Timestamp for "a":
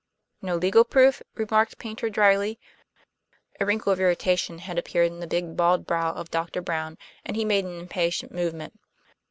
3.59-3.67